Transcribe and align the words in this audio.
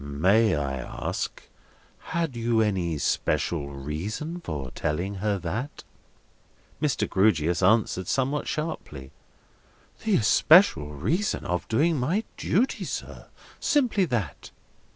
"May 0.03 0.55
I 0.55 0.77
ask, 0.77 1.43
had 2.05 2.35
you 2.35 2.59
any 2.59 2.95
especial 2.95 3.67
reason 3.69 4.41
for 4.43 4.71
telling 4.71 5.13
her 5.21 5.37
that?" 5.37 5.83
Mr. 6.81 7.07
Grewgious 7.07 7.61
answered 7.61 8.07
somewhat 8.07 8.47
sharply: 8.47 9.11
"The 10.03 10.15
especial 10.15 10.87
reason 10.91 11.45
of 11.45 11.67
doing 11.67 11.97
my 11.99 12.23
duty, 12.35 12.83
sir. 12.83 13.27
Simply 13.59 14.05
that." 14.05 14.49